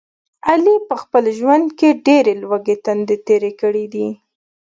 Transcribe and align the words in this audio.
علي 0.49 0.75
په 0.87 0.95
خپل 1.01 1.23
ژوند 1.37 1.65
کې 1.79 1.89
ډېرې 2.05 2.33
لوږې 2.41 2.75
تندې 2.85 3.17
تېرې 3.27 3.51
کړي 3.61 3.85
دي. 3.93 4.07